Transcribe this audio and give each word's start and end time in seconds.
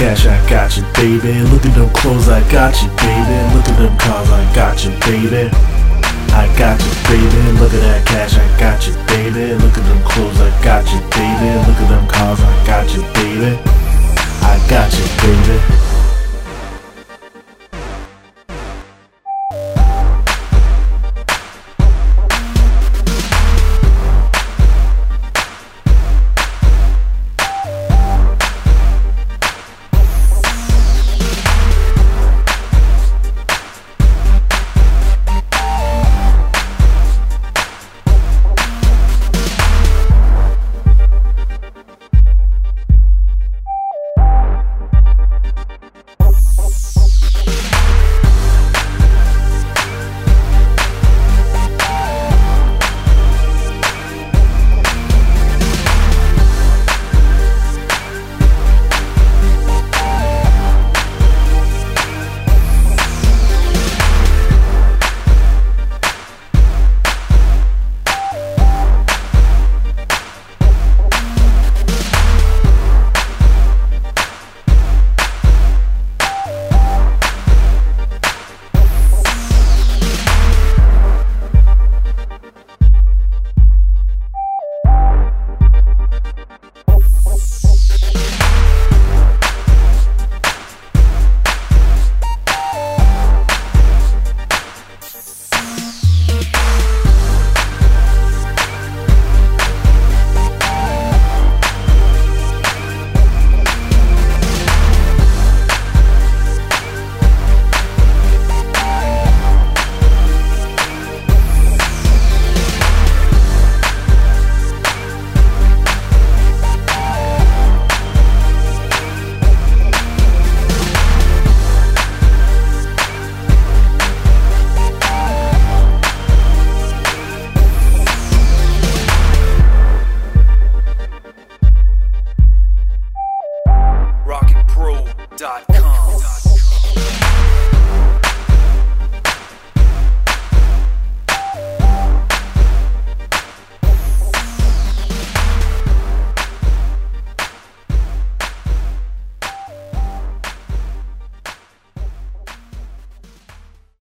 cash, 0.00 0.24
I 0.24 0.40
got 0.48 0.76
you, 0.78 0.84
baby. 0.96 1.44
Look 1.52 1.66
at 1.66 1.74
them 1.76 1.90
clothes, 1.92 2.28
I 2.28 2.40
got 2.50 2.72
you, 2.80 2.88
baby. 3.04 3.36
Look 3.52 3.68
at 3.68 3.76
them 3.76 3.96
cars, 3.98 4.30
I 4.32 4.42
got 4.54 4.80
you, 4.82 4.92
baby. 5.04 5.52
I 6.32 6.48
got 6.56 6.80
you, 6.80 6.92
baby. 7.04 7.59